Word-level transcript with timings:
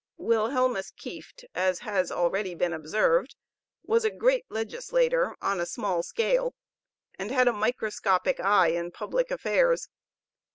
Wilhelmus 0.19 0.89
Kieft, 0.89 1.45
as 1.53 1.81
has 1.81 2.11
already 2.11 2.55
been 2.55 2.73
observed, 2.73 3.35
was 3.83 4.03
a 4.03 4.09
great 4.09 4.45
legislator 4.49 5.35
on 5.43 5.59
a 5.59 5.65
small 5.67 6.01
scale, 6.01 6.55
and 7.19 7.29
had 7.29 7.47
a 7.47 7.53
microscopic 7.53 8.39
eye 8.39 8.69
in 8.69 8.89
public 8.89 9.29
affairs. 9.29 9.89